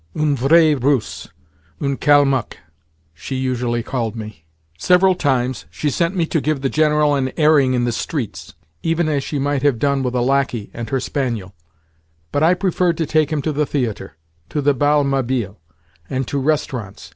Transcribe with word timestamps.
"Un 0.15 0.35
vrai 0.35 0.73
Russe—un 0.73 1.95
Kalmuk" 1.97 2.57
she 3.13 3.35
usually 3.35 3.83
called 3.83 4.15
me. 4.15 4.45
Several 4.75 5.13
times 5.13 5.67
she 5.69 5.91
sent 5.91 6.15
me 6.15 6.25
to 6.25 6.41
give 6.41 6.61
the 6.61 6.71
General 6.71 7.13
an 7.13 7.31
airing 7.37 7.75
in 7.75 7.83
the 7.85 7.91
streets, 7.91 8.55
even 8.81 9.07
as 9.07 9.23
she 9.23 9.37
might 9.37 9.61
have 9.61 9.77
done 9.77 10.01
with 10.01 10.15
a 10.15 10.21
lacquey 10.21 10.71
and 10.73 10.89
her 10.89 10.99
spaniel; 10.99 11.53
but, 12.31 12.41
I 12.41 12.55
preferred 12.55 12.97
to 12.97 13.05
take 13.05 13.31
him 13.31 13.43
to 13.43 13.51
the 13.51 13.67
theatre, 13.67 14.17
to 14.49 14.59
the 14.59 14.73
Bal 14.73 15.03
Mabille, 15.03 15.59
and 16.09 16.27
to 16.29 16.39
restaurants. 16.39 17.09